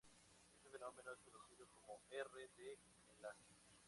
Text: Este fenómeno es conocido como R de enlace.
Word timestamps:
Este 0.55 0.67
fenómeno 0.71 1.11
es 1.13 1.19
conocido 1.19 1.67
como 1.75 2.01
R 2.09 2.47
de 2.57 2.79
enlace. 3.17 3.45